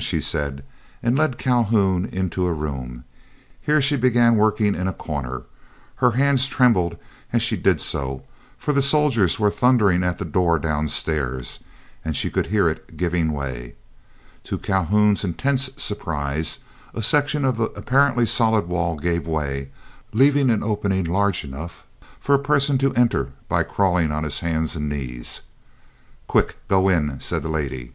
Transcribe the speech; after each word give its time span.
she 0.00 0.20
said, 0.20 0.64
and 1.04 1.16
led 1.16 1.38
Calhoun 1.38 2.04
into 2.06 2.48
a 2.48 2.52
room. 2.52 3.04
Here 3.60 3.80
she 3.80 3.94
began 3.96 4.34
working 4.34 4.74
in 4.74 4.88
a 4.88 4.92
corner. 4.92 5.42
Her 5.94 6.10
hands 6.18 6.48
trembled 6.48 6.98
as 7.32 7.42
she 7.42 7.56
did 7.56 7.80
so, 7.80 8.24
for 8.58 8.72
the 8.72 8.82
soldiers 8.82 9.38
were 9.38 9.52
thundering 9.52 10.02
at 10.02 10.18
the 10.18 10.24
door 10.24 10.58
downstairs, 10.58 11.60
and 12.04 12.16
she 12.16 12.28
could 12.28 12.46
hear 12.46 12.68
it 12.68 12.96
giving 12.96 13.30
way. 13.30 13.76
To 14.42 14.58
Calhoun's 14.58 15.22
intense 15.22 15.70
surprise, 15.76 16.58
a 16.92 17.00
section 17.00 17.44
of 17.44 17.56
the 17.56 17.70
apparently 17.76 18.26
solid 18.26 18.66
wall 18.66 18.96
gave 18.96 19.28
way, 19.28 19.70
leaving 20.12 20.50
an 20.50 20.64
opening 20.64 21.04
large 21.04 21.44
enough 21.44 21.86
for 22.18 22.34
a 22.34 22.40
person 22.40 22.78
to 22.78 22.92
enter 22.94 23.30
by 23.48 23.62
crawling 23.62 24.10
on 24.10 24.24
his 24.24 24.40
hands 24.40 24.74
and 24.74 24.88
knees. 24.88 25.42
"Quick, 26.26 26.56
go 26.66 26.88
in!" 26.88 27.20
said 27.20 27.44
the 27.44 27.48
lady. 27.48 27.92